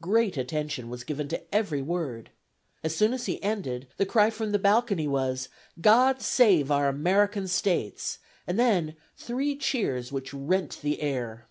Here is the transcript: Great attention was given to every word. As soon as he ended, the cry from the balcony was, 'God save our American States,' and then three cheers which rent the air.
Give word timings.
Great 0.00 0.38
attention 0.38 0.88
was 0.88 1.04
given 1.04 1.28
to 1.28 1.42
every 1.54 1.82
word. 1.82 2.30
As 2.82 2.96
soon 2.96 3.12
as 3.12 3.26
he 3.26 3.42
ended, 3.42 3.86
the 3.98 4.06
cry 4.06 4.30
from 4.30 4.52
the 4.52 4.58
balcony 4.58 5.06
was, 5.06 5.50
'God 5.82 6.22
save 6.22 6.70
our 6.70 6.88
American 6.88 7.46
States,' 7.46 8.18
and 8.46 8.58
then 8.58 8.96
three 9.18 9.54
cheers 9.54 10.10
which 10.10 10.32
rent 10.32 10.78
the 10.80 11.02
air. 11.02 11.44